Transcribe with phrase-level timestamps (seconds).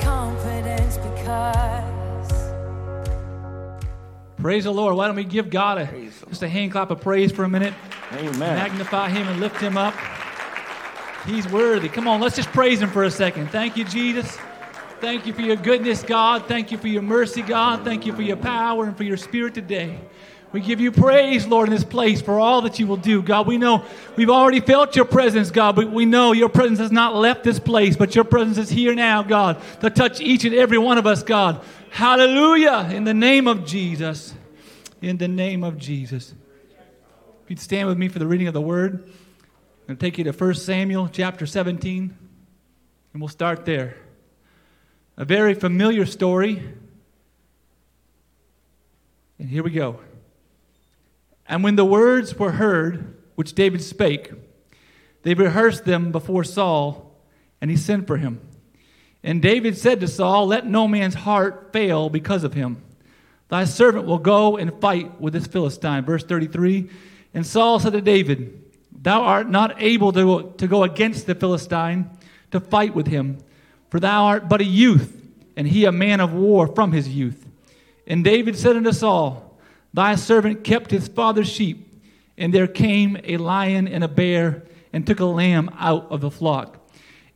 [0.00, 1.88] confidence because
[4.38, 4.94] Praise the Lord.
[4.94, 7.48] Why don't we give God a, Praise just a hand clap of praise for a
[7.48, 7.74] minute?
[8.12, 8.38] Amen.
[8.38, 9.94] Magnify him and lift him up.
[11.26, 11.88] He's worthy.
[11.88, 13.50] Come on, let's just praise him for a second.
[13.50, 14.38] Thank you, Jesus.
[15.00, 16.46] Thank you for your goodness, God.
[16.46, 17.84] Thank you for your mercy, God.
[17.84, 19.98] Thank you for your power and for your spirit today.
[20.50, 23.20] We give you praise, Lord, in this place for all that you will do.
[23.20, 23.84] God, we know
[24.16, 27.58] we've already felt your presence, God, but we know your presence has not left this
[27.58, 31.06] place, but your presence is here now, God, to touch each and every one of
[31.06, 31.60] us, God.
[31.90, 32.88] Hallelujah.
[32.90, 34.34] In the name of Jesus.
[35.02, 36.32] In the name of Jesus.
[37.44, 40.16] If you'd stand with me for the reading of the word, I'm going to take
[40.16, 42.16] you to 1 Samuel chapter 17,
[43.12, 43.96] and we'll start there.
[45.18, 46.62] A very familiar story.
[49.38, 50.00] And here we go.
[51.48, 54.30] And when the words were heard, which David spake,
[55.22, 57.18] they rehearsed them before Saul,
[57.60, 58.40] and he sent for him.
[59.22, 62.82] And David said to Saul, Let no man's heart fail because of him.
[63.48, 66.04] Thy servant will go and fight with this Philistine.
[66.04, 66.90] Verse 33.
[67.34, 72.10] And Saul said to David, Thou art not able to, to go against the Philistine
[72.50, 73.38] to fight with him,
[73.90, 75.22] for thou art but a youth,
[75.56, 77.46] and he a man of war from his youth.
[78.06, 79.47] And David said unto Saul,
[79.92, 82.02] Thy servant kept his father's sheep,
[82.36, 86.30] and there came a lion and a bear, and took a lamb out of the
[86.30, 86.78] flock.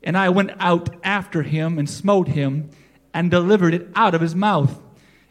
[0.03, 2.70] And I went out after him, and smote him,
[3.14, 4.81] and delivered it out of his mouth.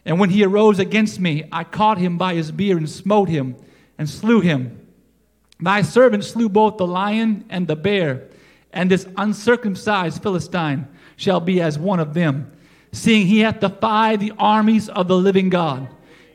[0.04, 3.56] And when he arose against me, I caught him by his beard, and smote him,
[3.98, 4.78] and slew him.
[5.60, 8.28] Thy servant slew both the lion and the bear,
[8.72, 12.50] and this uncircumcised Philistine shall be as one of them,
[12.90, 15.88] seeing he hath defied the armies of the living God.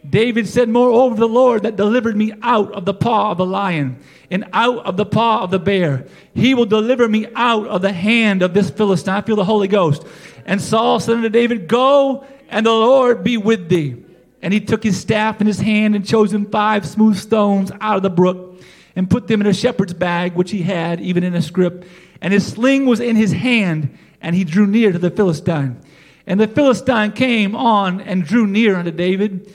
[0.10, 4.00] David said, Moreover, the Lord that delivered me out of the paw of the lion
[4.30, 7.94] and out of the paw of the bear, he will deliver me out of the
[7.94, 9.16] hand of this Philistine.
[9.16, 10.06] I feel the Holy Ghost.
[10.46, 14.04] And Saul said unto David, Go, and the Lord be with thee.
[14.42, 17.98] And he took his staff in his hand and chose him five smooth stones out
[17.98, 18.62] of the brook
[18.96, 21.86] and put them in a shepherd's bag, which he had, even in a scrip.
[22.22, 25.80] And his sling was in his hand, and he drew near to the Philistine.
[26.26, 29.54] And the Philistine came on and drew near unto David.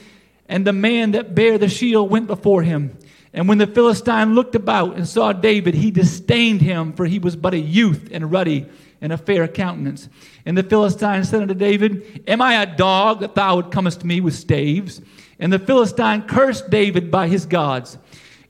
[0.48, 2.96] And the man that bare the shield went before him.
[3.32, 7.34] And when the Philistine looked about and saw David, he disdained him, for he was
[7.34, 8.66] but a youth and ruddy
[9.00, 10.08] and a fair countenance.
[10.44, 14.20] And the Philistine said unto David, Am I a dog that thou comest to me
[14.20, 15.00] with staves?
[15.38, 17.98] And the Philistine cursed David by his gods.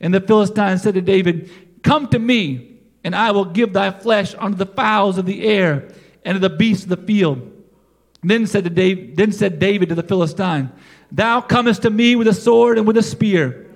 [0.00, 1.50] And the Philistine said to David,
[1.82, 5.88] Come to me, and I will give thy flesh unto the fowls of the air
[6.24, 7.50] and to the beasts of the field.
[8.22, 10.70] Then said, David, then said David to the Philistine,
[11.12, 13.66] Thou comest to me with a sword and with a spear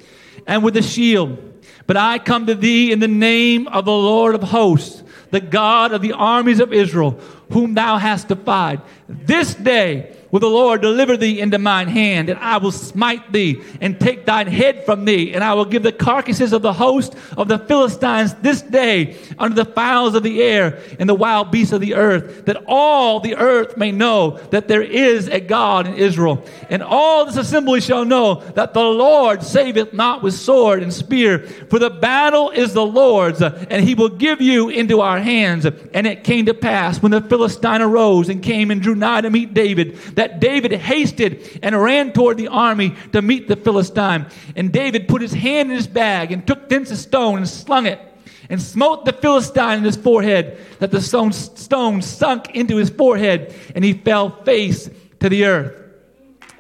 [0.47, 1.39] and with a shield.
[1.87, 5.93] But I come to thee in the name of the Lord of hosts, the God
[5.93, 7.21] of the armies of Israel,
[7.53, 8.81] whom thou hast defied.
[9.09, 13.63] This day will the Lord deliver thee into mine hand, and I will smite thee
[13.81, 17.15] and take thine head from thee, and I will give the carcasses of the host
[17.39, 21.73] of the Philistines this day unto the fowls of the air and the wild beasts
[21.73, 25.95] of the earth, that all the earth may know that there is a God in
[25.95, 26.45] Israel.
[26.69, 31.39] And all this assembly shall know that the Lord saveth not with sword and spear,
[31.39, 35.65] for the battle is the Lord's, and he will give you into our hands.
[35.65, 39.31] And it came to pass when the Philistine arose and came and drew nigh to
[39.31, 44.27] meet David, that David hasted and ran toward the army to meet the Philistine.
[44.55, 47.87] And David put his hand in his bag and took thence a stone and slung
[47.87, 48.01] it
[48.49, 53.55] and smote the Philistine in his forehead, that the stone, stone sunk into his forehead,
[53.75, 54.89] and he fell face
[55.21, 55.75] to the earth.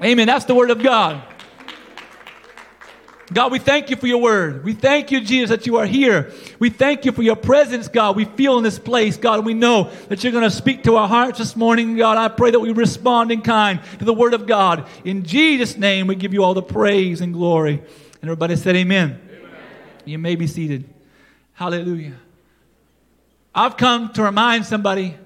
[0.02, 0.26] Amen.
[0.26, 1.22] That's the word of God.
[3.32, 4.62] God, we thank you for your word.
[4.62, 6.32] We thank you, Jesus, that you are here.
[6.60, 8.14] We thank you for your presence, God.
[8.14, 10.96] We feel in this place, God, and we know that you're going to speak to
[10.96, 12.18] our hearts this morning, God.
[12.18, 14.86] I pray that we respond in kind to the word of God.
[15.04, 17.82] In Jesus' name, we give you all the praise and glory.
[18.22, 19.20] And everybody said, Amen.
[19.28, 19.50] amen.
[20.04, 20.88] You may be seated.
[21.54, 22.14] Hallelujah.
[23.52, 25.16] I've come to remind somebody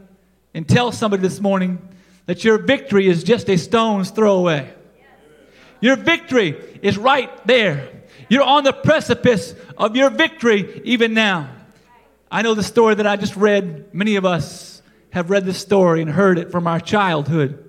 [0.54, 1.86] and tell somebody this morning
[2.24, 4.72] that your victory is just a stone's throw away.
[5.80, 7.88] Your victory is right there.
[8.28, 11.50] You're on the precipice of your victory even now.
[12.30, 13.92] I know the story that I just read.
[13.92, 17.66] Many of us have read this story and heard it from our childhood.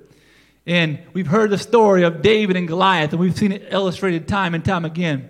[0.68, 4.54] And we've heard the story of David and Goliath, and we've seen it illustrated time
[4.54, 5.30] and time again.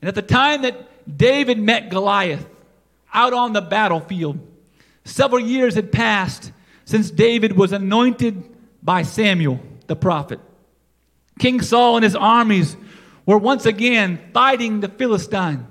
[0.00, 2.46] And at the time that David met Goliath
[3.12, 4.38] out on the battlefield,
[5.04, 6.52] several years had passed
[6.86, 8.42] since David was anointed
[8.82, 10.40] by Samuel, the prophet.
[11.38, 12.76] King Saul and his armies
[13.26, 15.66] were once again fighting the Philistine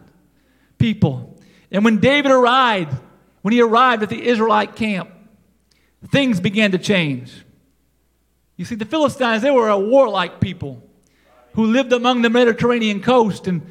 [0.78, 1.40] people.
[1.72, 2.98] And when David arrived,
[3.42, 5.10] when he arrived at the Israelite camp,
[6.10, 7.46] things began to change.
[8.58, 10.84] You see, the Philistines, they were a warlike people
[11.54, 13.62] who lived among the Mediterranean coast, and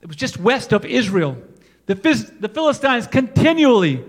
[0.00, 1.36] it was just west of Israel.
[1.86, 1.94] The,
[2.38, 4.04] the Philistines continually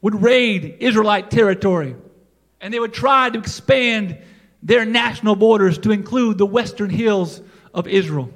[0.00, 1.96] would raid Israelite territory,
[2.60, 4.18] and they would try to expand
[4.62, 7.42] their national borders to include the western hills
[7.74, 8.30] of Israel.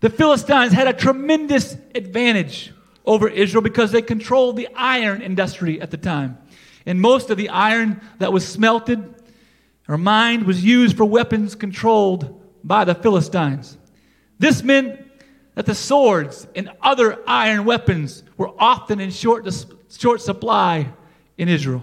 [0.00, 2.72] The Philistines had a tremendous advantage
[3.04, 6.38] over Israel because they controlled the iron industry at the time.
[6.86, 9.14] And most of the iron that was smelted
[9.88, 13.76] or mined was used for weapons controlled by the Philistines.
[14.38, 14.98] This meant
[15.54, 19.46] that the swords and other iron weapons were often in short,
[19.90, 20.92] short supply
[21.36, 21.82] in Israel.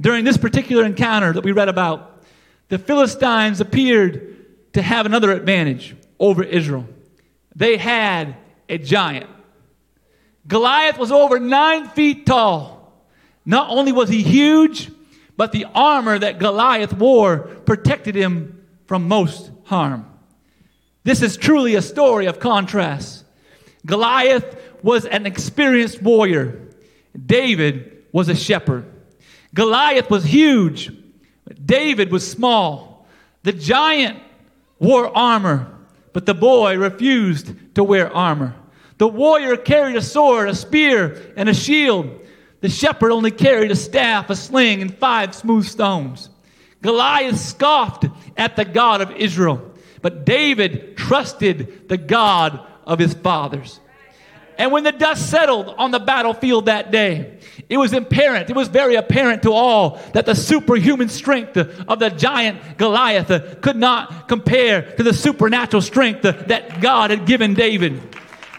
[0.00, 2.17] During this particular encounter that we read about,
[2.68, 6.86] the Philistines appeared to have another advantage over Israel.
[7.56, 8.36] They had
[8.68, 9.28] a giant.
[10.46, 13.04] Goliath was over nine feet tall.
[13.44, 14.90] Not only was he huge,
[15.36, 20.06] but the armor that Goliath wore protected him from most harm.
[21.04, 23.24] This is truly a story of contrast.
[23.86, 26.60] Goliath was an experienced warrior,
[27.26, 28.84] David was a shepherd.
[29.54, 30.92] Goliath was huge,
[31.64, 33.06] David was small.
[33.42, 34.18] The giant
[34.78, 35.72] wore armor,
[36.12, 38.54] but the boy refused to wear armor.
[38.98, 42.20] The warrior carried a sword, a spear, and a shield.
[42.60, 46.30] The shepherd only carried a staff, a sling, and five smooth stones.
[46.82, 48.06] Goliath scoffed
[48.36, 49.72] at the God of Israel,
[50.02, 53.80] but David trusted the God of his fathers.
[54.58, 57.38] And when the dust settled on the battlefield that day,
[57.68, 62.08] it was apparent, it was very apparent to all that the superhuman strength of the
[62.08, 68.02] giant Goliath could not compare to the supernatural strength that God had given David.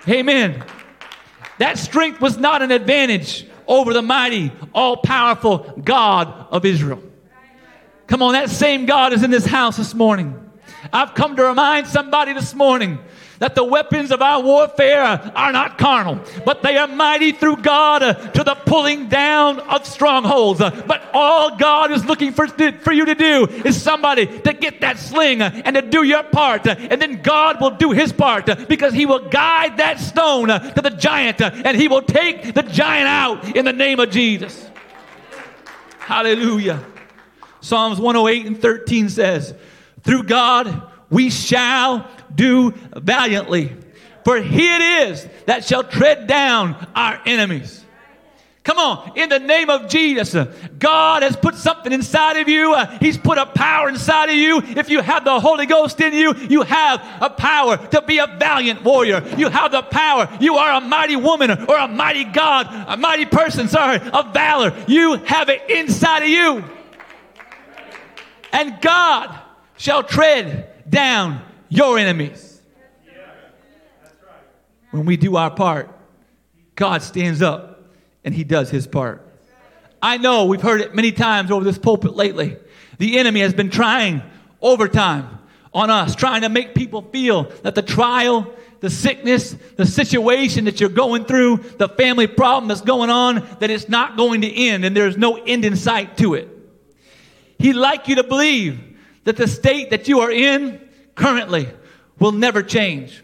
[0.07, 0.63] Amen.
[1.57, 7.04] That strength was not an advantage over the mighty, all powerful God of Israel.
[8.07, 10.50] Come on, that same God is in this house this morning.
[10.94, 13.00] I've come to remind somebody this morning
[13.39, 18.00] that the weapons of our warfare are not carnal, but they are mighty through God
[18.33, 20.59] to the pulling down of strongholds.
[20.59, 25.00] But all God is looking for, for you to do is somebody to get that
[25.00, 26.68] sling and to do your part.
[26.68, 30.91] And then God will do his part because he will guide that stone to the
[30.91, 34.69] giant and he will take the giant out in the name of Jesus.
[36.00, 36.83] Hallelujah.
[37.62, 39.53] Psalms 108 and 13 says,
[40.03, 43.75] Through God we shall do valiantly.
[44.23, 47.85] For he it is that shall tread down our enemies.
[48.69, 50.35] Come on, in the name of Jesus,
[50.77, 52.73] God has put something inside of you.
[52.73, 54.61] Uh, he's put a power inside of you.
[54.61, 58.27] If you have the Holy Ghost in you, you have a power to be a
[58.27, 59.23] valiant warrior.
[59.37, 60.29] You have the power.
[60.39, 64.75] You are a mighty woman or a mighty God, a mighty person, sorry, of valor.
[64.87, 66.63] You have it inside of you.
[68.51, 69.35] And God
[69.77, 72.62] shall tread down your enemies.
[74.92, 75.89] When we do our part,
[76.75, 77.83] God stands up
[78.24, 79.25] and he does his part.
[80.01, 82.57] I know we've heard it many times over this pulpit lately.
[82.98, 84.24] The enemy has been trying
[84.62, 85.39] overtime
[85.74, 90.80] on us, trying to make people feel that the trial, the sickness, the situation that
[90.80, 94.86] you're going through, the family problem that's going on, that it's not going to end
[94.86, 96.48] and there's no end in sight to it.
[97.60, 98.79] He'd like you to believe
[99.25, 101.70] that the state that you are in currently
[102.20, 103.24] will never change.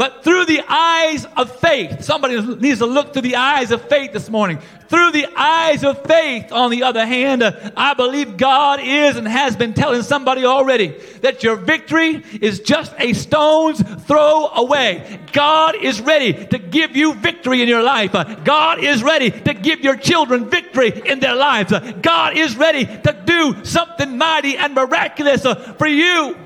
[0.00, 4.14] But through the eyes of faith, somebody needs to look through the eyes of faith
[4.14, 4.58] this morning.
[4.88, 9.28] Through the eyes of faith, on the other hand, uh, I believe God is and
[9.28, 15.20] has been telling somebody already that your victory is just a stone's throw away.
[15.34, 18.14] God is ready to give you victory in your life.
[18.14, 21.74] Uh, God is ready to give your children victory in their lives.
[21.74, 26.38] Uh, God is ready to do something mighty and miraculous uh, for you.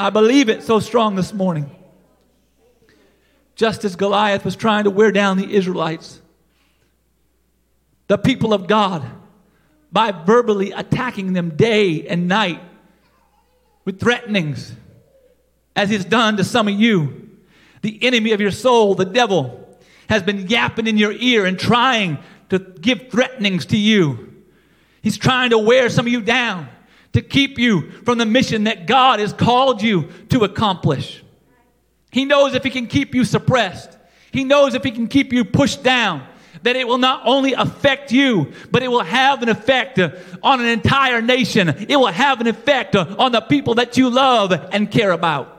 [0.00, 1.70] I believe it so strong this morning.
[3.54, 6.22] Just as Goliath was trying to wear down the Israelites,
[8.06, 9.04] the people of God,
[9.92, 12.62] by verbally attacking them day and night
[13.84, 14.72] with threatenings,
[15.76, 17.28] as he's done to some of you,
[17.82, 19.68] the enemy of your soul, the devil,
[20.08, 22.16] has been yapping in your ear and trying
[22.48, 24.32] to give threatenings to you.
[25.02, 26.70] He's trying to wear some of you down
[27.12, 31.22] to keep you from the mission that God has called you to accomplish.
[32.10, 33.96] He knows if He can keep you suppressed,
[34.32, 36.26] He knows if He can keep you pushed down,
[36.62, 40.66] that it will not only affect you, but it will have an effect on an
[40.66, 41.68] entire nation.
[41.68, 45.58] It will have an effect on the people that you love and care about.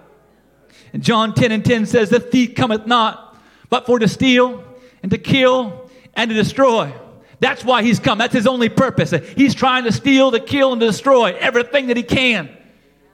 [0.93, 3.37] And John 10 and 10 says, The thief cometh not,
[3.69, 4.63] but for to steal
[5.01, 6.93] and to kill and to destroy.
[7.41, 8.19] That's why he's come.
[8.19, 9.11] That's his only purpose.
[9.35, 12.49] He's trying to steal, to kill, and to destroy everything that he can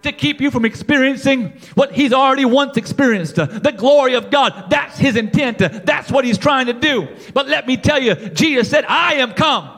[0.04, 4.70] to keep you from experiencing what he's already once experienced the glory of God.
[4.70, 5.58] That's his intent.
[5.58, 7.08] That's what he's trying to do.
[7.34, 9.70] But let me tell you, Jesus said, I am come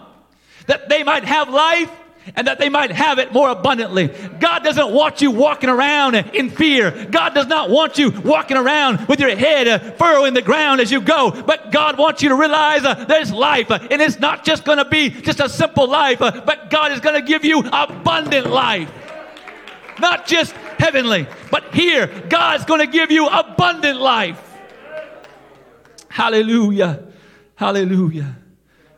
[0.67, 1.91] that they might have life
[2.35, 4.07] and that they might have it more abundantly.
[4.39, 7.07] God doesn't want you walking around in fear.
[7.09, 10.91] God does not want you walking around with your head uh, furrowing the ground as
[10.91, 11.31] you go.
[11.31, 14.77] But God wants you to realize uh, there's life, uh, and it's not just going
[14.77, 18.47] to be just a simple life, uh, but God is going to give you abundant
[18.47, 18.91] life.
[19.99, 24.41] Not just heavenly, but here, God's going to give you abundant life.
[26.07, 27.05] Hallelujah.
[27.55, 28.37] Hallelujah.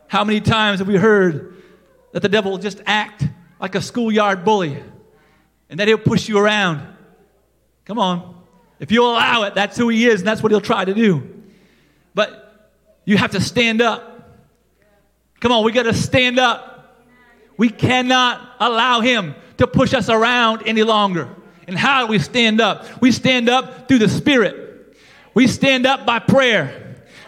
[0.06, 1.51] How many times have we heard
[2.12, 3.24] that the devil will just act
[3.60, 4.82] like a schoolyard bully
[5.68, 6.86] and that he'll push you around?
[7.84, 8.42] Come on.
[8.78, 11.42] If you allow it, that's who he is and that's what he'll try to do.
[12.14, 12.70] But
[13.04, 14.08] you have to stand up.
[15.40, 17.02] Come on, we got to stand up.
[17.56, 21.28] We cannot allow him to push us around any longer.
[21.66, 23.00] And how do we stand up?
[23.00, 24.96] We stand up through the Spirit.
[25.34, 26.81] We stand up by prayer.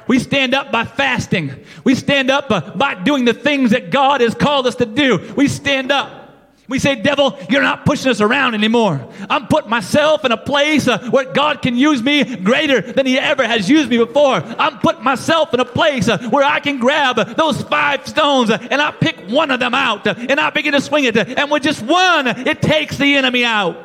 [0.06, 1.64] We stand up by fasting.
[1.82, 5.32] We stand up uh, by doing the things that God has called us to do.
[5.36, 6.24] We stand up.
[6.66, 9.06] We say, Devil, you're not pushing us around anymore.
[9.28, 13.18] I'm putting myself in a place uh, where God can use me greater than He
[13.18, 14.36] ever has used me before.
[14.36, 18.48] I'm putting myself in a place uh, where I can grab uh, those five stones
[18.48, 21.16] uh, and I pick one of them out uh, and I begin to swing it.
[21.16, 23.76] and with just one, it takes the enemy out.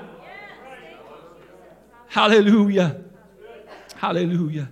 [2.08, 3.02] Hallelujah.
[3.98, 4.70] Hallelujah.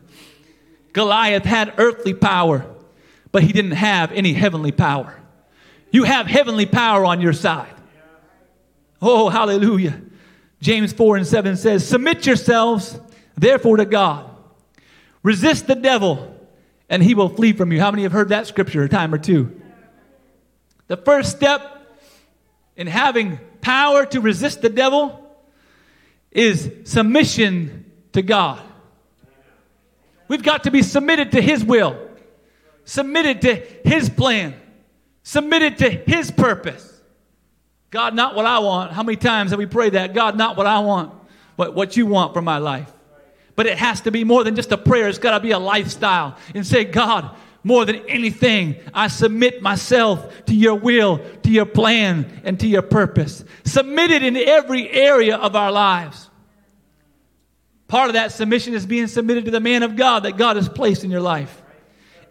[0.98, 2.66] Goliath had earthly power,
[3.32, 5.16] but he didn't have any heavenly power.
[5.92, 7.76] You have heavenly power on your side.
[9.00, 10.02] Oh, hallelujah.
[10.60, 13.00] James 4 and 7 says, Submit yourselves,
[13.36, 14.28] therefore, to God.
[15.22, 16.36] Resist the devil,
[16.90, 17.80] and he will flee from you.
[17.80, 19.62] How many have heard that scripture a time or two?
[20.88, 21.62] The first step
[22.76, 25.38] in having power to resist the devil
[26.32, 28.64] is submission to God.
[30.28, 31.98] We've got to be submitted to His will,
[32.86, 33.56] submitted to
[33.90, 34.54] His plan,
[35.24, 36.94] submitted to His purpose.
[37.90, 38.92] God, not what I want.
[38.92, 40.14] How many times have we prayed that?
[40.14, 41.14] God, not what I want,
[41.56, 42.92] but what you want for my life.
[43.56, 45.08] But it has to be more than just a prayer.
[45.08, 46.38] It's got to be a lifestyle.
[46.54, 52.42] And say, God, more than anything, I submit myself to your will, to your plan,
[52.44, 53.44] and to your purpose.
[53.64, 56.27] Submitted in every area of our lives.
[57.88, 60.68] Part of that submission is being submitted to the man of God that God has
[60.68, 61.62] placed in your life.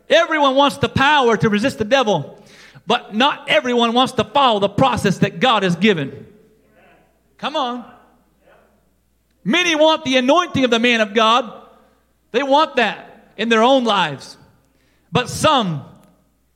[0.09, 2.43] Everyone wants the power to resist the devil.
[2.87, 6.27] But not everyone wants to follow the process that God has given.
[7.39, 7.85] Come on.
[9.43, 11.53] Many want the anointing of the man of God.
[12.31, 14.37] They want that in their own lives.
[15.11, 15.85] But some,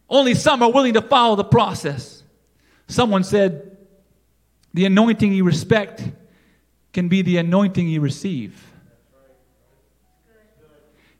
[0.09, 2.23] only some are willing to follow the process.
[2.87, 3.77] Someone said,
[4.75, 6.03] the anointing you respect
[6.93, 8.70] can be the anointing you receive.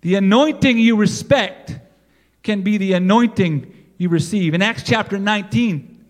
[0.01, 1.79] The anointing you respect
[2.43, 4.55] can be the anointing you receive.
[4.55, 6.05] In Acts chapter 19,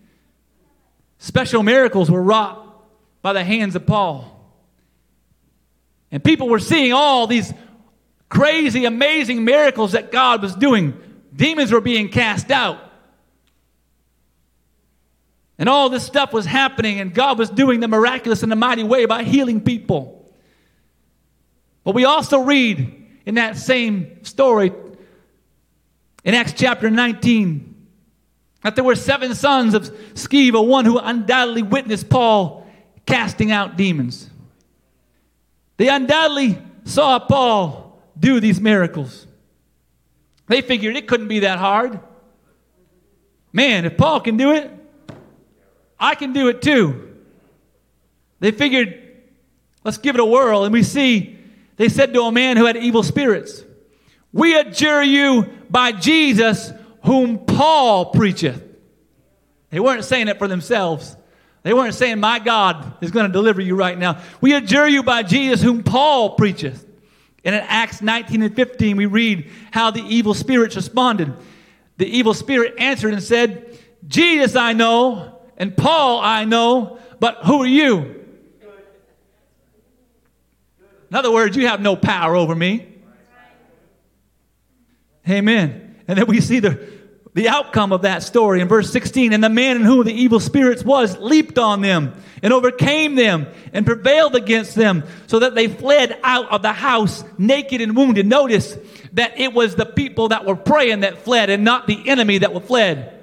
[1.17, 2.57] special miracles were wrought
[3.21, 4.27] by the hands of Paul.
[6.11, 7.53] And people were seeing all these
[8.29, 10.93] crazy, amazing miracles that God was doing.
[11.35, 12.79] Demons were being cast out.
[15.57, 18.83] And all this stuff was happening, and God was doing the miraculous in a mighty
[18.83, 20.33] way by healing people.
[21.83, 24.71] But we also read in that same story
[26.23, 27.71] in Acts chapter 19
[28.63, 32.67] that there were seven sons of Sceva, one who undoubtedly witnessed Paul
[33.05, 34.29] casting out demons.
[35.77, 39.25] They undoubtedly saw Paul do these miracles.
[40.47, 41.99] They figured it couldn't be that hard.
[43.51, 44.71] Man, if Paul can do it,
[45.99, 47.17] I can do it too.
[48.39, 48.99] They figured,
[49.83, 50.63] let's give it a whirl.
[50.63, 51.37] And we see,
[51.81, 53.65] they said to a man who had evil spirits,
[54.31, 56.71] We adjure you by Jesus
[57.03, 58.61] whom Paul preacheth.
[59.71, 61.17] They weren't saying it for themselves.
[61.63, 64.21] They weren't saying, My God is going to deliver you right now.
[64.41, 66.85] We adjure you by Jesus, whom Paul preacheth.
[67.43, 71.33] And in Acts 19 and 15, we read how the evil spirits responded.
[71.97, 77.63] The evil spirit answered and said, Jesus I know, and Paul I know, but who
[77.63, 78.20] are you?
[81.11, 82.87] In other words, you have no power over me.
[85.29, 85.97] Amen.
[86.07, 86.89] And then we see the,
[87.33, 89.33] the outcome of that story in verse 16.
[89.33, 93.47] And the man in whom the evil spirits was leaped on them and overcame them
[93.73, 98.25] and prevailed against them so that they fled out of the house naked and wounded.
[98.25, 98.77] Notice
[99.11, 102.53] that it was the people that were praying that fled and not the enemy that
[102.53, 103.19] were fled.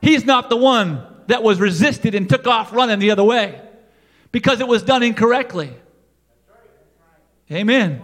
[0.00, 3.60] He's not the one that was resisted and took off running the other way
[4.30, 5.74] because it was done incorrectly.
[7.50, 8.02] Amen.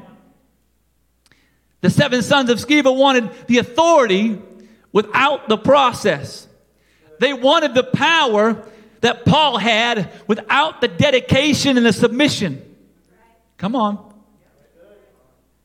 [1.80, 4.40] The seven sons of Sceva wanted the authority
[4.90, 6.48] without the process.
[7.20, 8.66] They wanted the power
[9.00, 12.62] that Paul had without the dedication and the submission.
[13.58, 14.14] Come on.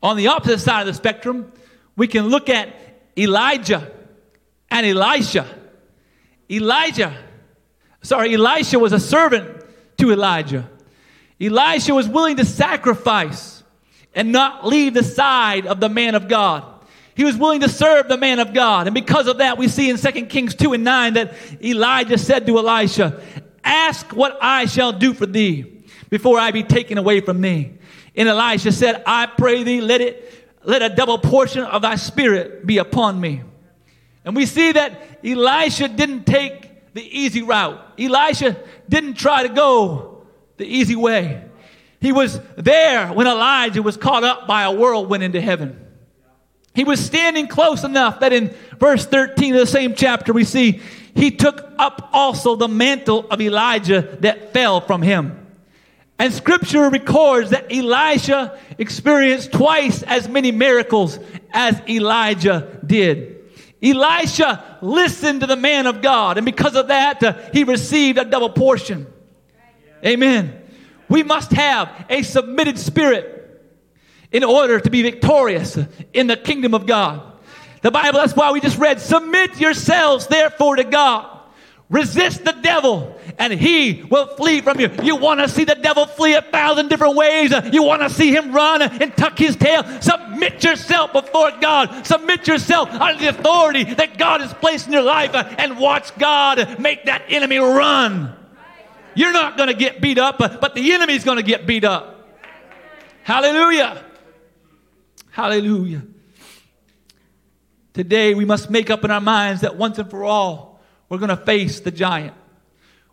[0.02, 1.50] On the opposite side of the spectrum,
[1.96, 2.74] we can look at
[3.16, 3.90] Elijah
[4.70, 5.46] and Elisha.
[6.50, 7.16] Elijah,
[8.02, 9.64] sorry, Elisha was a servant
[9.98, 10.68] to Elijah.
[11.40, 13.59] Elisha was willing to sacrifice
[14.14, 16.64] and not leave the side of the man of God.
[17.14, 18.86] He was willing to serve the man of God.
[18.86, 22.46] And because of that, we see in 2 Kings 2 and 9 that Elijah said
[22.46, 23.20] to Elisha,
[23.62, 27.72] Ask what I shall do for thee before I be taken away from thee.
[28.16, 32.66] And Elisha said, I pray thee, let it, let a double portion of thy spirit
[32.66, 33.42] be upon me.
[34.24, 37.80] And we see that Elisha didn't take the easy route.
[37.98, 38.56] Elisha
[38.88, 40.26] didn't try to go
[40.56, 41.44] the easy way.
[42.00, 45.86] He was there when Elijah was caught up by a whirlwind into heaven.
[46.74, 50.80] He was standing close enough that in verse 13 of the same chapter we see
[51.14, 55.36] he took up also the mantle of Elijah that fell from him.
[56.18, 61.18] And scripture records that Elisha experienced twice as many miracles
[61.50, 63.38] as Elijah did.
[63.82, 68.24] Elisha listened to the man of God, and because of that, uh, he received a
[68.24, 69.06] double portion.
[70.04, 70.59] Amen.
[71.10, 73.36] We must have a submitted spirit
[74.32, 75.78] in order to be victorious
[76.14, 77.20] in the kingdom of God.
[77.82, 81.38] The Bible, that's why we just read, submit yourselves therefore to God.
[81.88, 84.88] Resist the devil and he will flee from you.
[85.02, 87.52] You want to see the devil flee a thousand different ways.
[87.72, 89.82] You want to see him run and tuck his tail.
[90.00, 92.06] Submit yourself before God.
[92.06, 96.78] Submit yourself under the authority that God has placed in your life and watch God
[96.78, 98.36] make that enemy run.
[99.14, 102.28] You're not going to get beat up, but the enemy's going to get beat up.
[103.22, 104.04] Hallelujah.
[105.30, 106.02] Hallelujah.
[107.92, 111.30] Today, we must make up in our minds that once and for all, we're going
[111.30, 112.34] to face the giant.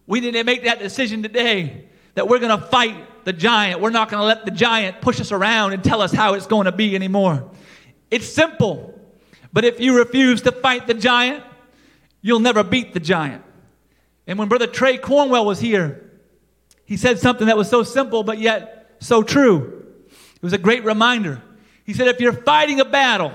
[0.05, 3.81] We need to make that decision today that we're going to fight the giant.
[3.81, 6.47] We're not going to let the giant push us around and tell us how it's
[6.47, 7.49] going to be anymore.
[8.09, 8.99] It's simple,
[9.51, 11.43] but if you refuse to fight the giant,
[12.21, 13.43] you'll never beat the giant.
[14.27, 16.11] And when Brother Trey Cornwell was here,
[16.85, 19.85] he said something that was so simple but yet so true.
[20.35, 21.41] It was a great reminder.
[21.85, 23.31] He said, If you're fighting a battle,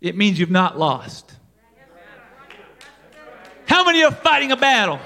[0.00, 1.32] it means you've not lost.
[3.64, 5.00] How many are fighting a battle?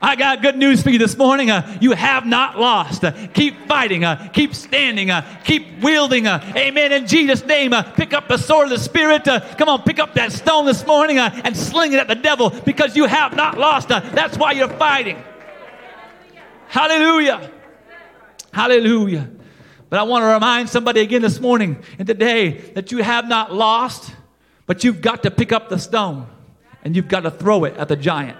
[0.00, 1.50] I got good news for you this morning.
[1.50, 3.04] Uh, you have not lost.
[3.04, 4.04] Uh, keep fighting.
[4.04, 5.10] Uh, keep standing.
[5.10, 6.26] Uh, keep wielding.
[6.26, 6.92] Uh, amen.
[6.92, 9.24] In Jesus' name, uh, pick up the sword of the Spirit.
[9.24, 12.96] come on, pick up that stone this morning and sling it at the devil because
[12.96, 13.88] you have not lost.
[13.88, 15.20] that's why you're fighting.
[16.68, 17.50] Hallelujah.
[18.52, 19.28] Hallelujah.
[19.90, 23.52] But I want to remind somebody again this morning and today that you have not
[23.52, 24.12] lost,
[24.66, 26.28] but you've got to pick up the stone
[26.84, 28.36] and you've got to throw it at the giant.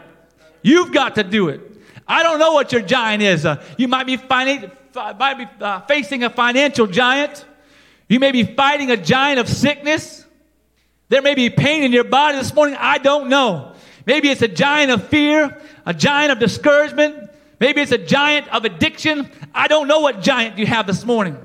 [0.62, 1.60] You've got to do it.
[2.06, 3.44] I don't know what your giant is.
[3.44, 7.44] Uh, you might be, finan- might be uh, facing a financial giant.
[8.08, 10.24] You may be fighting a giant of sickness.
[11.08, 12.76] There may be pain in your body this morning.
[12.78, 13.74] I don't know.
[14.06, 17.28] Maybe it's a giant of fear, a giant of discouragement,
[17.60, 19.28] Maybe it's a giant of addiction.
[19.54, 21.36] I don't know what giant you have this morning.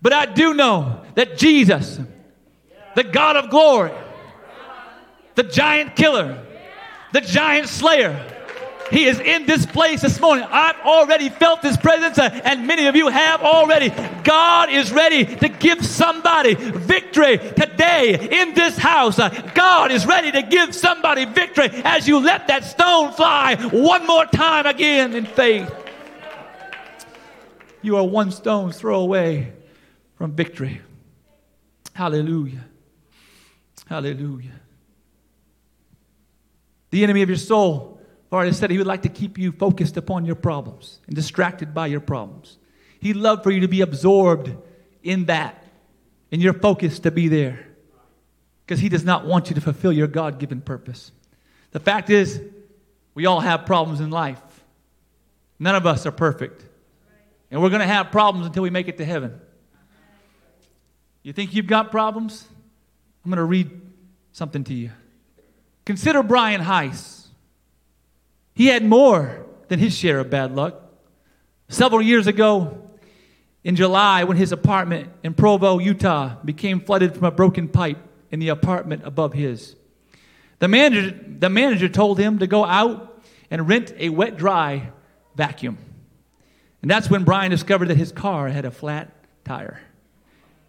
[0.00, 1.98] But I do know that Jesus,
[2.94, 3.92] the God of glory,
[5.34, 6.44] the giant killer,
[7.12, 8.34] the giant slayer,
[8.90, 10.46] he is in this place this morning.
[10.50, 13.90] I've already felt His presence, uh, and many of you have already.
[14.24, 19.18] God is ready to give somebody victory today in this house.
[19.18, 24.06] Uh, God is ready to give somebody victory as you let that stone fly one
[24.06, 25.72] more time again in faith.
[27.82, 29.52] You are one stone's throw away
[30.16, 30.80] from victory.
[31.94, 32.64] Hallelujah.
[33.86, 34.52] Hallelujah.
[36.90, 37.97] The enemy of your soul
[38.30, 41.86] Lord said he would like to keep you focused upon your problems and distracted by
[41.86, 42.58] your problems.
[43.00, 44.54] He'd love for you to be absorbed
[45.02, 45.64] in that
[46.30, 47.66] and your focus to be there
[48.66, 51.10] because he does not want you to fulfill your God given purpose.
[51.70, 52.40] The fact is,
[53.14, 54.40] we all have problems in life.
[55.58, 56.64] None of us are perfect.
[57.50, 59.40] And we're going to have problems until we make it to heaven.
[61.22, 62.46] You think you've got problems?
[63.24, 63.70] I'm going to read
[64.32, 64.90] something to you.
[65.84, 67.17] Consider Brian Heiss.
[68.58, 70.82] He had more than his share of bad luck.
[71.68, 72.82] Several years ago,
[73.62, 77.98] in July, when his apartment in Provo, Utah, became flooded from a broken pipe
[78.32, 79.76] in the apartment above his,
[80.58, 84.90] The manager, the manager told him to go out and rent a wet dry
[85.36, 85.78] vacuum.
[86.82, 89.80] And that's when Brian discovered that his car had a flat tire.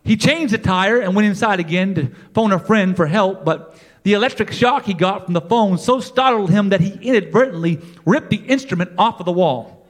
[0.04, 3.75] He changed the tire and went inside again to phone a friend for help, but
[4.10, 8.32] the electric shock he got from the phone so startled him that he inadvertently ripped
[8.32, 9.86] the instrument off of the wall.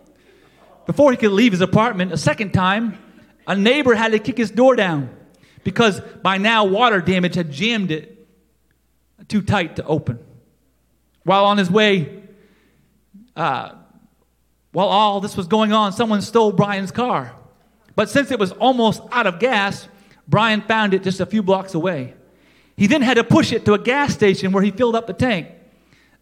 [0.86, 2.99] Before he could leave his apartment a second time,
[3.47, 5.10] a neighbor had to kick his door down
[5.63, 8.27] because by now water damage had jammed it
[9.29, 10.19] too tight to open.
[11.23, 12.21] While on his way,
[13.38, 13.71] uh,
[14.73, 17.32] while all this was going on, someone stole Brian's car.
[17.95, 19.88] But since it was almost out of gas,
[20.27, 22.15] Brian found it just a few blocks away.
[22.79, 25.11] He then had to push it to a gas station where he filled up the
[25.11, 25.49] tank.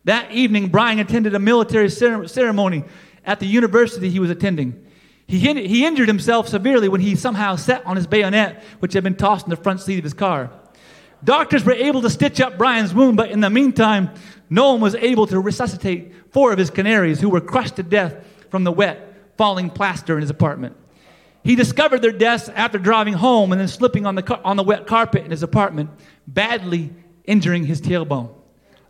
[0.06, 2.84] That evening, Brian attended a military ceremony
[3.24, 4.84] at the university he was attending.
[5.28, 9.14] He, he injured himself severely when he somehow sat on his bayonet, which had been
[9.14, 10.50] tossed in the front seat of his car.
[11.24, 14.10] Doctors were able to stitch up Brian's wound, but in the meantime,
[14.50, 18.16] no one was able to resuscitate four of his canaries who were crushed to death
[18.50, 20.76] from the wet, falling plaster in his apartment.
[21.48, 24.64] He discovered their deaths after driving home and then slipping on the, car- on the
[24.64, 25.90] wet carpet in his apartment,
[26.28, 28.34] badly injuring his tailbone.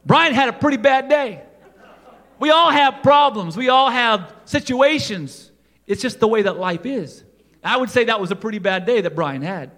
[0.04, 1.44] Brian had a pretty bad day.
[2.40, 5.52] We all have problems, we all have situations.
[5.86, 7.24] It's just the way that life is.
[7.64, 9.70] I would say that was a pretty bad day that Brian had.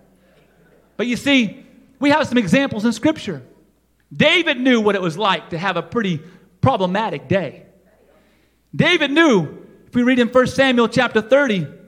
[0.95, 1.65] But you see,
[1.99, 3.41] we have some examples in Scripture.
[4.15, 6.21] David knew what it was like to have a pretty
[6.61, 7.65] problematic day.
[8.73, 11.78] David knew, if we read in 1 Samuel chapter 30,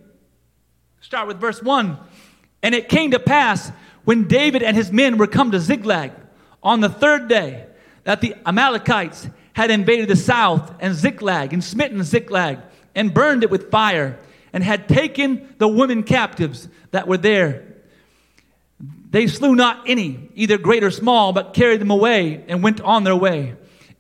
[1.01, 1.97] Start with verse 1.
[2.61, 3.71] And it came to pass
[4.03, 6.11] when David and his men were come to Ziklag
[6.61, 7.65] on the third day
[8.03, 12.59] that the Amalekites had invaded the south and Ziklag and smitten Ziklag
[12.93, 14.19] and burned it with fire
[14.53, 17.65] and had taken the women captives that were there.
[19.09, 23.03] They slew not any, either great or small, but carried them away and went on
[23.03, 23.55] their way.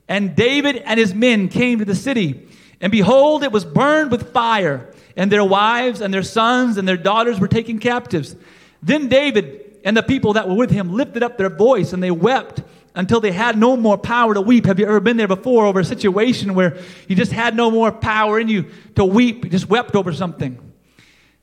[0.07, 2.47] And David and his men came to the city,
[2.79, 6.97] and behold, it was burned with fire and their wives and their sons and their
[6.97, 8.35] daughters were taken captives.
[8.81, 12.11] Then David and the people that were with him lifted up their voice and they
[12.11, 12.61] wept
[12.95, 14.65] until they had no more power to weep.
[14.65, 17.91] Have you ever been there before over a situation where you just had no more
[17.91, 19.45] power in you to weep?
[19.45, 20.71] You just wept over something.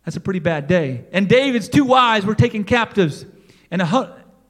[0.05, 1.05] That's a pretty bad day.
[1.13, 3.27] And David's two wives were taken captives,
[3.71, 3.83] and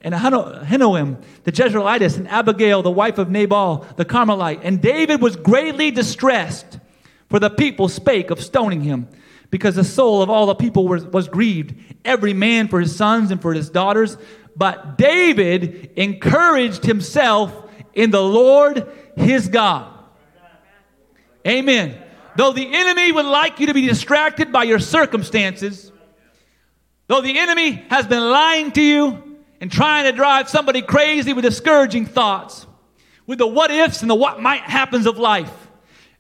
[0.01, 4.61] and Ahinoam, the Jezreelitess, and Abigail, the wife of Nabal, the Carmelite.
[4.63, 6.79] And David was greatly distressed
[7.29, 9.09] for the people spake of stoning him,
[9.51, 13.31] because the soul of all the people was, was grieved, every man for his sons
[13.31, 14.17] and for his daughters.
[14.57, 17.53] But David encouraged himself
[17.95, 19.93] in the Lord his God.
[21.47, 22.03] Amen.
[22.37, 25.91] Though the enemy would like you to be distracted by your circumstances,
[27.07, 31.45] though the enemy has been lying to you and trying to drive somebody crazy with
[31.45, 32.67] discouraging thoughts,
[33.27, 35.68] with the what ifs and the what might happens of life,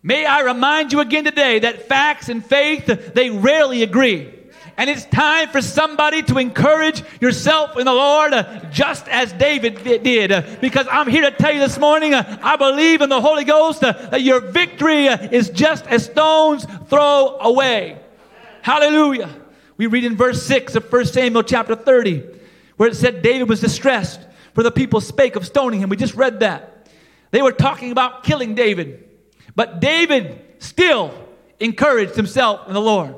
[0.09, 4.33] May I remind you again today that facts and faith, they rarely agree.
[4.79, 9.85] And it's time for somebody to encourage yourself in the Lord, uh, just as David
[9.85, 10.63] did.
[10.63, 13.85] Because I'm here to tell you this morning, uh, I believe in the Holy Ghost
[13.85, 18.01] uh, that your victory uh, is just a stone's throw away.
[18.63, 19.29] Hallelujah.
[19.77, 22.25] We read in verse 6 of 1 Samuel chapter 30,
[22.79, 24.21] where it said David was distressed,
[24.55, 25.91] for the people spake of stoning him.
[25.91, 26.89] We just read that.
[27.31, 29.05] They were talking about killing David.
[29.59, 31.13] But David still
[31.59, 33.17] encouraged himself in the Lord.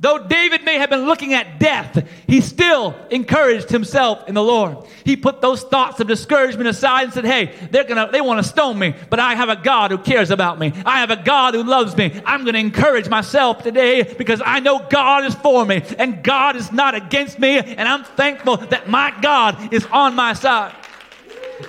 [0.00, 4.78] Though David may have been looking at death, he still encouraged himself in the Lord.
[5.04, 8.48] He put those thoughts of discouragement aside and said, Hey, they're gonna, they want to
[8.48, 10.72] stone me, but I have a God who cares about me.
[10.84, 12.20] I have a God who loves me.
[12.26, 16.56] I'm going to encourage myself today because I know God is for me and God
[16.56, 20.74] is not against me, and I'm thankful that my God is on my side.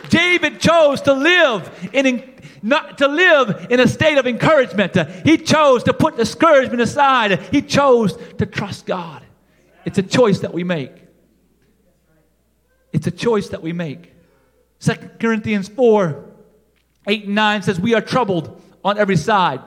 [0.10, 2.06] David chose to live in
[2.62, 4.96] not to live in a state of encouragement.
[5.26, 7.40] He chose to put discouragement aside.
[7.52, 9.24] He chose to trust God.
[9.86, 10.92] It's a choice that we make.
[12.92, 14.14] It's a choice that we make.
[14.80, 16.26] 2 Corinthians 4
[17.08, 19.62] 8 and 9 says, We are troubled on every side,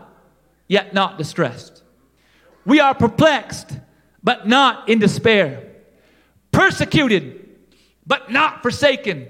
[0.68, 1.82] yet not distressed.
[2.66, 3.78] We are perplexed,
[4.22, 5.66] but not in despair.
[6.52, 7.48] Persecuted,
[8.06, 9.28] but not forsaken.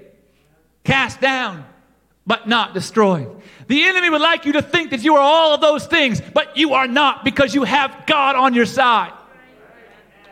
[0.83, 1.65] Cast down,
[2.25, 3.41] but not destroyed.
[3.67, 6.57] The enemy would like you to think that you are all of those things, but
[6.57, 9.13] you are not because you have God on your side.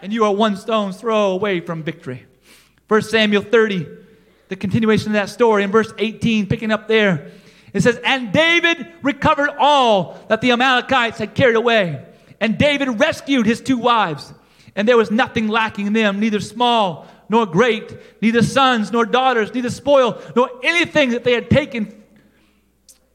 [0.02, 2.26] And you are one stone's throw away from victory.
[2.88, 3.88] 1 Samuel 30,
[4.48, 7.32] the continuation of that story, in verse 18, picking up there,
[7.74, 12.06] it says, And David recovered all that the Amalekites had carried away.
[12.40, 14.34] And David rescued his two wives,
[14.76, 19.54] and there was nothing lacking in them, neither small nor great, neither sons nor daughters,
[19.54, 22.04] neither spoil, nor anything that they had taken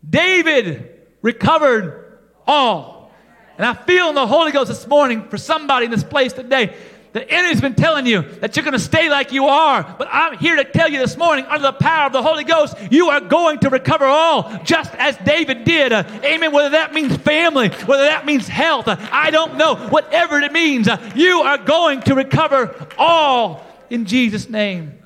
[0.09, 0.91] David
[1.23, 3.13] recovered all.
[3.57, 6.75] And I feel in the Holy Ghost this morning for somebody in this place today
[7.15, 9.85] the enemy's been telling you that you're going to stay like you are.
[9.99, 12.77] But I'm here to tell you this morning, under the power of the Holy Ghost,
[12.91, 15.93] you are going to recover all, just as David did.
[15.93, 16.51] Uh, amen.
[16.51, 19.77] Whether that means family, whether that means health, uh, I don't know.
[19.77, 24.99] Whatever it means, uh, you are going to recover all in Jesus' name.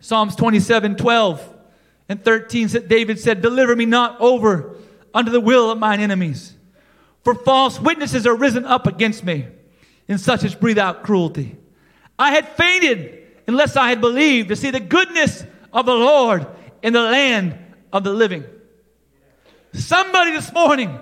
[0.00, 1.54] Psalms 27 12
[2.08, 4.76] and 13 said, David said, Deliver me not over
[5.12, 6.54] unto the will of mine enemies.
[7.24, 9.46] For false witnesses are risen up against me
[10.08, 11.56] and such as breathe out cruelty.
[12.18, 16.46] I had fainted unless I had believed to see the goodness of the Lord
[16.82, 17.58] in the land
[17.92, 18.44] of the living.
[19.74, 20.98] Somebody this morning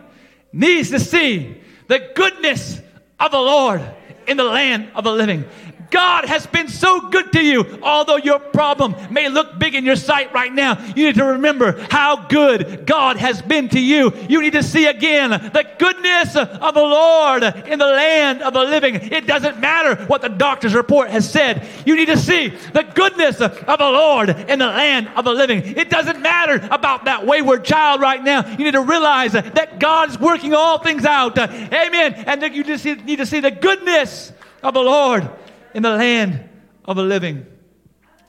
[0.52, 2.80] needs to see the goodness
[3.20, 3.82] of the Lord
[4.26, 5.44] in the land of the living.
[5.90, 7.78] God has been so good to you.
[7.80, 11.80] Although your problem may look big in your sight right now, you need to remember
[11.88, 14.12] how good God has been to you.
[14.28, 18.64] You need to see again the goodness of the Lord in the land of the
[18.64, 18.96] living.
[18.96, 21.64] It doesn't matter what the doctor's report has said.
[21.86, 25.62] You need to see the goodness of the Lord in the land of the living.
[25.76, 28.44] It doesn't matter about that wayward child right now.
[28.48, 31.38] You need to realize that God is working all things out.
[31.38, 32.14] Amen.
[32.14, 34.13] And you just need to see the goodness
[34.62, 35.28] of the Lord
[35.74, 36.48] in the land
[36.84, 37.46] of the living.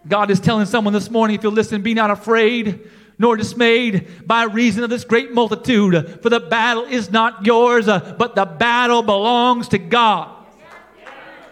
[0.07, 4.43] God is telling someone this morning, if you'll listen, be not afraid nor dismayed by
[4.43, 9.01] reason of this great multitude, for the battle is not yours, uh, but the battle
[9.01, 10.31] belongs to God.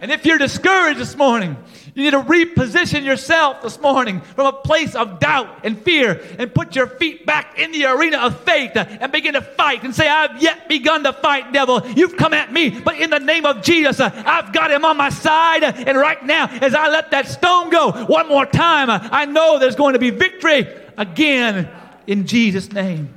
[0.02, 1.56] And if you're discouraged this morning,
[1.96, 6.54] you need to reposition yourself this morning from a place of doubt and fear and
[6.54, 10.08] put your feet back in the arena of faith and begin to fight and say,
[10.08, 11.86] I've yet begun to fight, devil.
[11.92, 15.10] You've come at me, but in the name of Jesus, I've got him on my
[15.10, 15.64] side.
[15.64, 19.76] And right now, as I let that stone go one more time, I know there's
[19.76, 21.70] going to be victory again
[22.08, 23.14] in Jesus' name.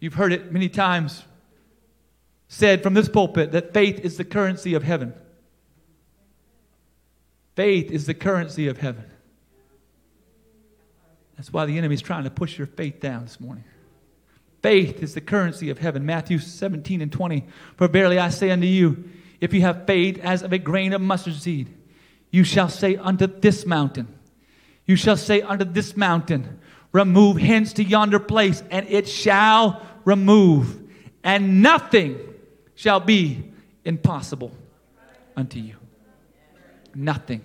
[0.00, 1.22] You've heard it many times
[2.48, 5.14] said from this pulpit that faith is the currency of heaven.
[7.54, 9.04] Faith is the currency of heaven.
[11.36, 13.64] That's why the enemy is trying to push your faith down this morning.
[14.62, 16.06] Faith is the currency of heaven.
[16.06, 17.44] Matthew 17 and 20.
[17.76, 19.04] For verily I say unto you,
[19.40, 21.72] if you have faith as of a grain of mustard seed,
[22.30, 24.08] you shall say unto this mountain,
[24.86, 26.58] you shall say unto this mountain,
[26.92, 30.80] remove hence to yonder place, and it shall remove,
[31.22, 32.18] and nothing
[32.74, 33.52] shall be
[33.84, 34.50] impossible
[35.36, 35.76] unto you
[36.96, 37.42] nothing.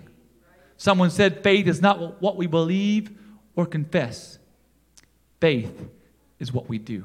[0.76, 3.10] Someone said faith is not what we believe
[3.54, 4.38] or confess,
[5.40, 5.88] faith
[6.38, 7.04] is what we do.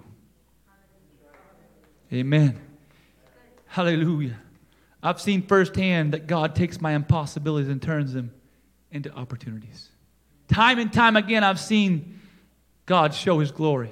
[2.13, 2.59] Amen.
[3.65, 4.37] Hallelujah.
[5.03, 8.31] I've seen firsthand that God takes my impossibilities and turns them
[8.91, 9.89] into opportunities.
[10.47, 12.21] Time and time again, I've seen
[12.85, 13.91] God show his glory.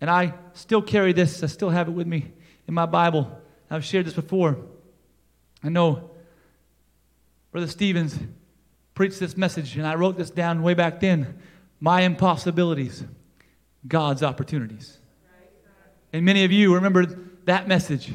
[0.00, 2.32] And I still carry this, I still have it with me
[2.66, 3.30] in my Bible.
[3.70, 4.56] I've shared this before.
[5.62, 6.10] I know
[7.54, 8.18] Brother Stevens
[8.94, 11.38] preached this message, and I wrote this down way back then.
[11.78, 13.04] My impossibilities,
[13.86, 14.98] God's opportunities.
[16.12, 17.06] And many of you remember
[17.44, 18.12] that message.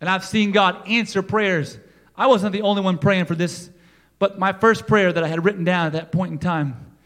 [0.00, 1.78] And I've seen God answer prayers.
[2.16, 3.70] I wasn't the only one praying for this,
[4.18, 6.96] but my first prayer that I had written down at that point in time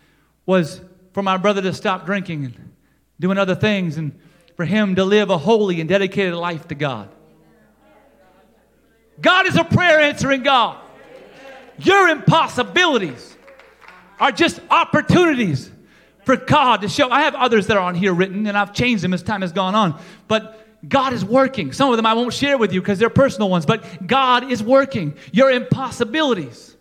[0.47, 0.81] was
[1.13, 2.73] for my brother to stop drinking and
[3.21, 4.19] doing other things and
[4.57, 7.11] for him to live a holy and dedicated life to God.
[9.21, 10.81] God is a prayer answering God.
[11.79, 13.37] Your impossibilities
[14.21, 15.71] are just opportunities
[16.25, 17.11] for God to show.
[17.11, 19.53] I have others that are on here written, and I've changed them as time has
[19.53, 20.01] gone on.
[20.29, 21.73] But God is working.
[21.73, 24.63] Some of them I won't share with you because they're personal ones, but God is
[24.63, 25.17] working.
[25.33, 26.77] Your impossibilities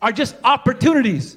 [0.00, 1.36] are just opportunities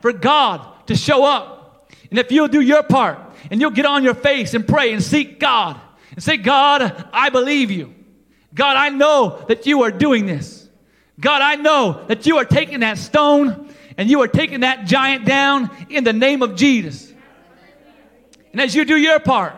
[0.00, 1.90] for God to show up.
[2.10, 3.18] And if you'll do your part
[3.50, 7.30] and you'll get on your face and pray and seek God and say, God, I
[7.30, 7.94] believe you.
[8.54, 10.61] God, I know that you are doing this.
[11.22, 15.24] God, I know that you are taking that stone and you are taking that giant
[15.24, 17.12] down in the name of Jesus.
[18.50, 19.54] And as you do your part,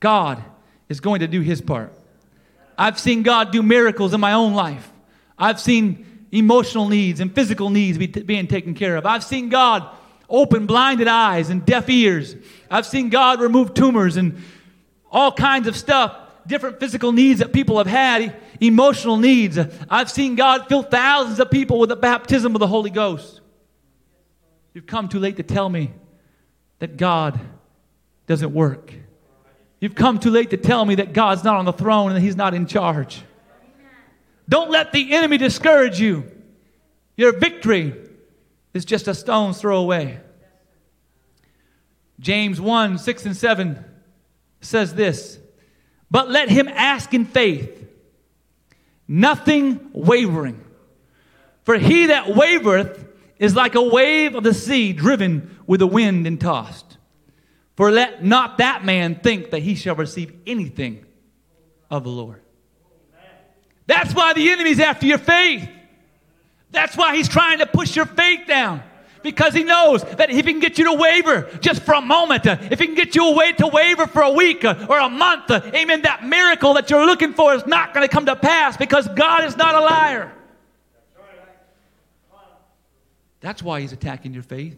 [0.00, 0.42] God
[0.88, 1.92] is going to do his part.
[2.76, 4.90] I've seen God do miracles in my own life.
[5.38, 9.06] I've seen emotional needs and physical needs be t- being taken care of.
[9.06, 9.88] I've seen God
[10.28, 12.34] open blinded eyes and deaf ears.
[12.68, 14.42] I've seen God remove tumors and
[15.08, 19.58] all kinds of stuff different physical needs that people have had, emotional needs.
[19.88, 23.40] I've seen God fill thousands of people with the baptism of the Holy Ghost.
[24.72, 25.92] You've come too late to tell me
[26.80, 27.38] that God
[28.26, 28.92] doesn't work.
[29.80, 32.36] You've come too late to tell me that God's not on the throne and He's
[32.36, 33.22] not in charge.
[34.48, 36.30] Don't let the enemy discourage you.
[37.16, 37.94] Your victory
[38.72, 40.18] is just a stone's throw away.
[42.20, 43.84] James 1 6 and 7
[44.60, 45.38] says this
[46.14, 47.88] But let him ask in faith,
[49.08, 50.64] nothing wavering.
[51.64, 53.04] For he that wavereth
[53.40, 56.98] is like a wave of the sea driven with the wind and tossed.
[57.74, 61.04] For let not that man think that he shall receive anything
[61.90, 62.42] of the Lord.
[63.88, 65.68] That's why the enemy's after your faith.
[66.70, 68.84] That's why he's trying to push your faith down.
[69.24, 72.46] Because he knows that if he can get you to waver just for a moment,
[72.46, 75.08] uh, if he can get you away to waver for a week uh, or a
[75.08, 78.36] month, uh, amen, that miracle that you're looking for is not going to come to
[78.36, 80.30] pass because God is not a liar.
[83.40, 84.76] That's why he's attacking your faith.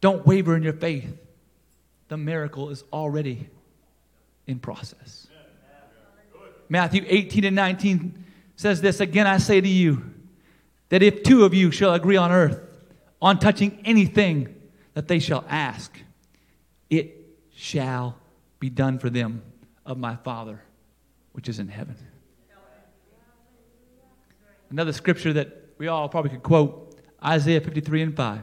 [0.00, 1.16] Don't waver in your faith.
[2.08, 3.48] The miracle is already
[4.48, 5.28] in process.
[6.68, 8.24] Matthew 18 and 19
[8.56, 10.11] says this Again, I say to you
[10.92, 12.60] that if two of you shall agree on earth
[13.22, 14.54] on touching anything
[14.92, 15.98] that they shall ask,
[16.90, 17.16] it
[17.54, 18.18] shall
[18.60, 19.40] be done for them
[19.86, 20.60] of my Father
[21.32, 21.96] which is in heaven.
[24.68, 28.42] Another scripture that we all probably could quote Isaiah 53 and 5.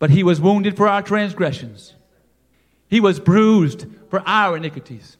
[0.00, 1.94] But he was wounded for our transgressions,
[2.88, 5.16] he was bruised for our iniquities.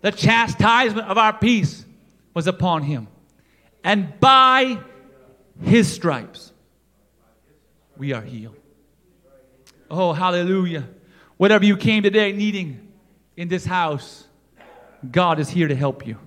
[0.00, 1.84] The chastisement of our peace
[2.32, 3.06] was upon him.
[3.82, 4.78] And by
[5.62, 6.52] his stripes
[7.96, 8.56] we are healed.
[9.90, 10.88] Oh, hallelujah.
[11.36, 12.92] Whatever you came today needing
[13.36, 14.26] in this house,
[15.10, 16.18] God is here to help you.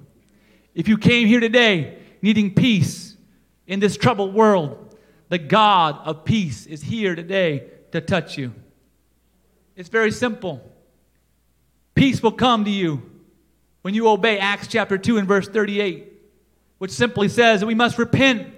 [0.76, 3.16] If you came here today needing peace
[3.66, 4.96] in this troubled world,
[5.30, 8.54] the God of peace is here today to touch you.
[9.76, 10.62] It's very simple.
[11.96, 13.02] Peace will come to you
[13.82, 16.13] when you obey Acts chapter 2 and verse 38,
[16.78, 18.54] which simply says that we must repent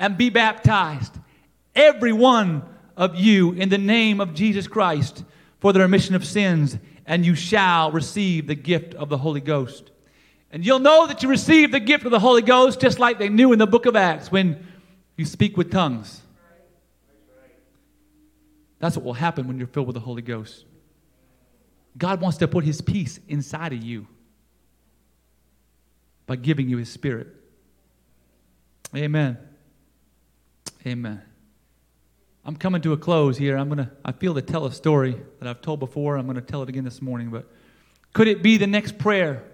[0.00, 1.16] and be baptized,
[1.76, 2.64] every one
[2.96, 5.22] of you, in the name of Jesus Christ
[5.60, 9.90] for the remission of sins, and you shall receive the gift of the Holy Ghost.
[10.50, 13.28] And you'll know that you received the gift of the Holy Ghost just like they
[13.28, 14.66] knew in the book of Acts when
[15.16, 16.22] you speak with tongues.
[18.78, 20.64] That's what will happen when you're filled with the Holy Ghost.
[21.98, 24.06] God wants to put His peace inside of you
[26.30, 27.26] by giving you his spirit.
[28.94, 29.36] Amen.
[30.86, 31.22] Amen.
[32.44, 33.56] I'm coming to a close here.
[33.56, 36.16] I'm to I feel to tell a story that I've told before.
[36.16, 37.46] I'm to tell it again this morning, but
[38.12, 39.44] could it be the next prayer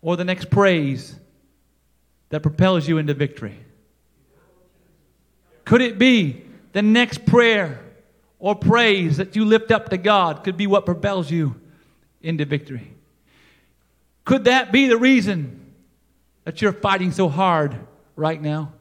[0.00, 1.14] or the next praise
[2.30, 3.58] that propels you into victory?
[5.64, 7.82] Could it be the next prayer
[8.38, 11.56] or praise that you lift up to God could be what propels you
[12.22, 12.92] into victory?
[14.24, 15.72] Could that be the reason
[16.44, 17.78] that you're fighting so hard
[18.16, 18.72] right now?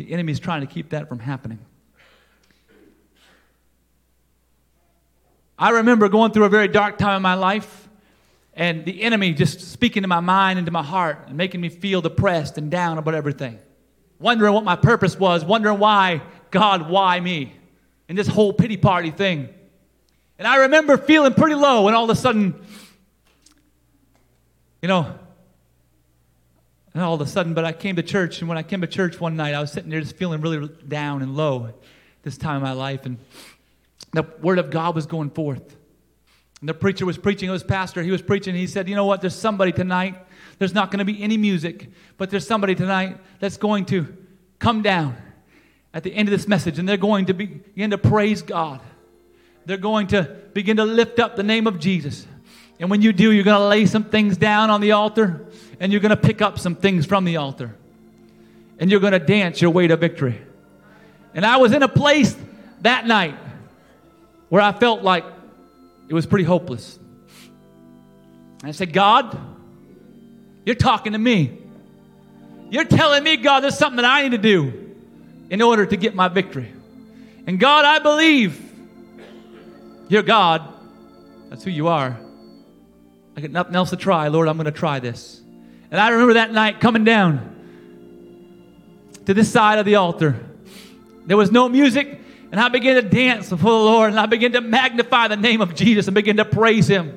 [0.00, 1.58] The enemy is trying to keep that from happening.
[5.58, 7.86] I remember going through a very dark time in my life
[8.54, 11.68] and the enemy just speaking to my mind and to my heart and making me
[11.68, 13.58] feel depressed and down about everything.
[14.18, 17.52] Wondering what my purpose was, wondering why, God, why me?
[18.08, 19.50] And this whole pity party thing.
[20.38, 22.54] And I remember feeling pretty low, and all of a sudden,
[24.80, 25.14] you know,
[26.94, 28.86] and all of a sudden, but I came to church, and when I came to
[28.86, 31.72] church one night, I was sitting there just feeling really down and low
[32.22, 33.18] this time in my life, and
[34.12, 35.76] the word of God was going forth.
[36.60, 39.06] And the preacher was preaching, it was pastor, he was preaching, he said, You know
[39.06, 39.20] what?
[39.20, 40.16] There's somebody tonight,
[40.58, 44.06] there's not going to be any music, but there's somebody tonight that's going to
[44.58, 45.16] come down
[45.94, 48.80] at the end of this message, and they're going to begin to praise God.
[49.64, 52.26] They're going to begin to lift up the name of Jesus.
[52.78, 55.46] And when you do, you're going to lay some things down on the altar
[55.80, 57.74] and you're going to pick up some things from the altar.
[58.78, 60.40] And you're going to dance your way to victory.
[61.34, 62.36] And I was in a place
[62.82, 63.34] that night
[64.50, 65.24] where I felt like
[66.08, 66.98] it was pretty hopeless.
[68.60, 69.38] And I said, God,
[70.66, 71.58] you're talking to me.
[72.70, 74.94] You're telling me, God, there's something that I need to do
[75.48, 76.70] in order to get my victory.
[77.46, 78.60] And God, I believe
[80.08, 80.62] you're God.
[81.48, 82.18] That's who you are.
[83.36, 84.28] I got nothing else to try.
[84.28, 85.40] Lord, I'm going to try this.
[85.90, 87.50] And I remember that night coming down
[89.26, 90.36] to this side of the altar.
[91.26, 92.20] There was no music,
[92.50, 95.60] and I began to dance before the Lord, and I began to magnify the name
[95.60, 97.16] of Jesus and begin to praise Him.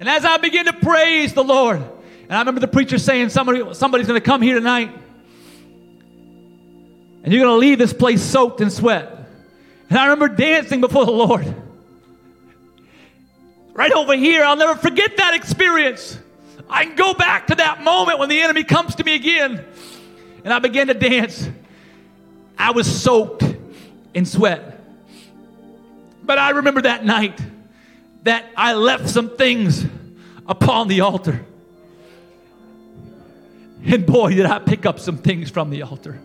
[0.00, 3.74] And as I began to praise the Lord, and I remember the preacher saying, Somebody,
[3.74, 4.96] somebody's going to come here tonight,
[7.24, 9.14] and you're going to leave this place soaked in sweat.
[9.90, 11.54] And I remember dancing before the Lord
[13.72, 14.44] right over here.
[14.44, 16.18] I'll never forget that experience.
[16.70, 19.64] I can go back to that moment when the enemy comes to me again
[20.44, 21.48] and I began to dance.
[22.56, 23.44] I was soaked
[24.14, 24.80] in sweat.
[26.22, 27.40] But I remember that night
[28.24, 29.86] that I left some things
[30.46, 31.44] upon the altar.
[33.84, 36.20] And boy, did I pick up some things from the altar.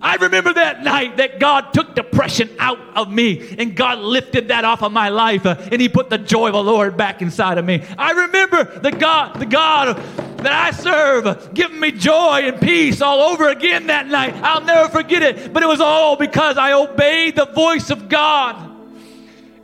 [0.00, 4.64] I remember that night that God took depression out of me and God lifted that
[4.64, 7.58] off of my life uh, and He put the joy of the Lord back inside
[7.58, 7.84] of me.
[7.96, 9.96] I remember the God, the God
[10.38, 14.34] that I serve giving me joy and peace all over again that night.
[14.36, 18.70] I'll never forget it, but it was all because I obeyed the voice of God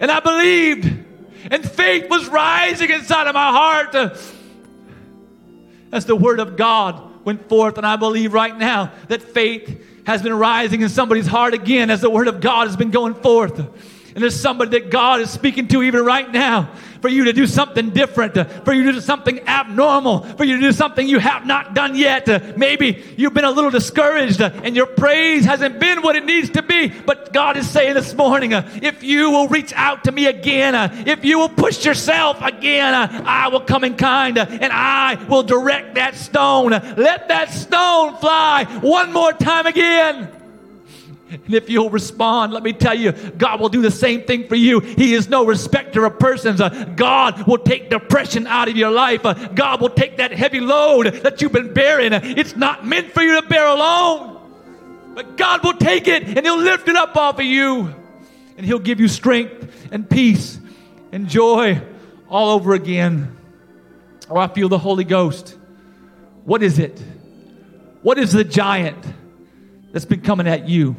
[0.00, 1.04] and I believed
[1.50, 3.94] and faith was rising inside of my heart.
[3.94, 4.16] Uh,
[5.92, 10.22] as the word of God went forth, and I believe right now that faith has
[10.22, 13.66] been rising in somebody's heart again as the word of God has been going forth.
[14.14, 17.46] And there's somebody that God is speaking to even right now for you to do
[17.46, 18.34] something different,
[18.64, 21.96] for you to do something abnormal, for you to do something you have not done
[21.96, 22.56] yet.
[22.56, 26.62] Maybe you've been a little discouraged and your praise hasn't been what it needs to
[26.62, 26.88] be.
[26.88, 30.74] But God is saying this morning, if you will reach out to me again,
[31.06, 35.96] if you will push yourself again, I will come in kind and I will direct
[35.96, 36.70] that stone.
[36.70, 40.43] Let that stone fly one more time again.
[41.44, 44.54] And if you'll respond, let me tell you, God will do the same thing for
[44.54, 44.80] you.
[44.80, 46.60] He is no respecter of persons.
[46.60, 49.24] Uh, God will take depression out of your life.
[49.24, 52.12] Uh, God will take that heavy load that you've been bearing.
[52.12, 54.40] It's not meant for you to bear alone.
[55.14, 57.94] But God will take it and He'll lift it up off of you.
[58.56, 60.58] And He'll give you strength and peace
[61.12, 61.80] and joy
[62.28, 63.36] all over again.
[64.28, 65.56] Oh, I feel the Holy Ghost.
[66.44, 67.02] What is it?
[68.02, 69.02] What is the giant
[69.92, 70.96] that's been coming at you?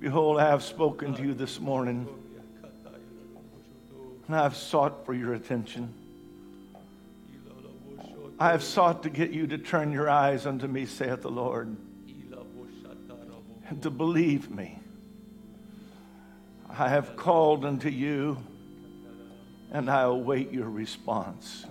[0.00, 2.06] Behold, I have spoken to you this morning,
[4.26, 5.94] and I have sought for your attention.
[8.38, 11.74] I have sought to get you to turn your eyes unto me, saith the Lord,
[13.68, 14.78] and to believe me.
[16.68, 18.36] I have called unto you,
[19.70, 21.64] and I await your response.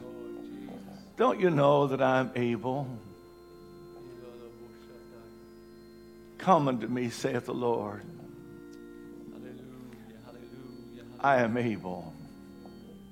[1.15, 2.87] Don't you know that I'm able?
[6.39, 8.01] Come unto me, saith the Lord.
[11.19, 12.13] I am able.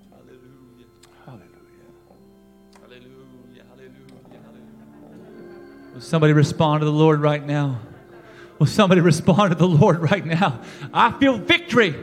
[0.09, 0.85] Hallelujah.
[1.25, 1.47] Hallelujah.
[2.79, 3.63] Hallelujah.
[3.69, 4.41] Hallelujah.
[4.51, 5.93] Hallelujah.
[5.93, 7.79] Will somebody respond to the Lord right now?
[8.59, 10.59] Will somebody respond to the Lord right now?
[10.93, 11.95] I feel victory.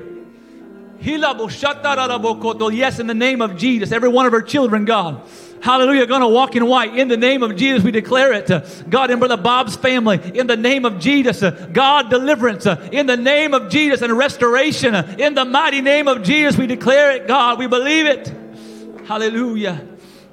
[1.01, 5.23] Yes, in the name of Jesus, every one of our children, God.
[5.61, 6.07] Hallelujah.
[6.07, 6.97] Going to walk in white.
[6.97, 8.49] In the name of Jesus, we declare it.
[8.89, 11.43] God, in Brother Bob's family, in the name of Jesus,
[11.73, 12.67] God, deliverance.
[12.93, 14.95] In the name of Jesus, and restoration.
[14.95, 17.59] In the mighty name of Jesus, we declare it, God.
[17.59, 18.29] We believe it.
[19.07, 19.75] Hallelujah.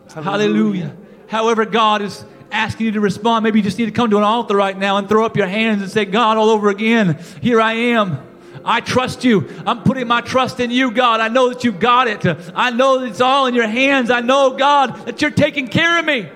[0.10, 0.24] Hallelujah.
[0.24, 0.98] Hallelujah.
[1.28, 3.44] However, God is asking you to respond.
[3.44, 5.48] Maybe you just need to come to an altar right now and throw up your
[5.48, 8.35] hands and say, God, all over again, here I am.
[8.66, 9.48] I trust you.
[9.66, 11.22] I'm putting my trust in you, God.
[11.22, 12.26] I know that you've got it.
[12.56, 14.10] I know that it's all in your hands.
[14.10, 16.28] I know, God, that you're taking care of me.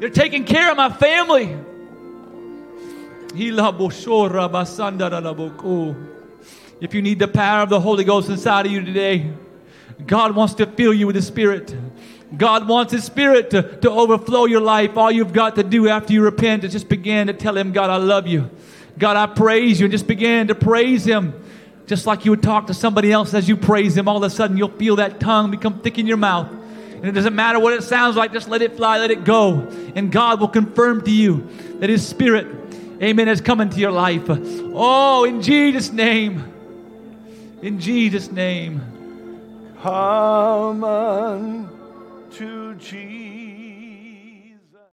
[0.00, 1.56] You're taking care of my family.
[6.80, 9.32] If you need the power of the Holy Ghost inside of you today,
[10.06, 11.74] God wants to fill you with the Spirit.
[12.36, 14.96] God wants His Spirit to, to overflow your life.
[14.96, 17.90] All you've got to do after you repent is just begin to tell Him, God,
[17.90, 18.50] I love you.
[18.98, 19.86] God, I praise you.
[19.86, 21.34] And just begin to praise Him.
[21.86, 24.30] Just like you would talk to somebody else as you praise Him, all of a
[24.30, 26.48] sudden you'll feel that tongue become thick in your mouth.
[26.50, 29.68] And it doesn't matter what it sounds like, just let it fly, let it go.
[29.94, 31.46] And God will confirm to you
[31.80, 32.46] that His Spirit,
[33.02, 34.22] amen, has come into your life.
[34.28, 36.50] Oh, in Jesus' name.
[37.60, 38.80] In Jesus' name.
[39.82, 43.23] Come unto Jesus.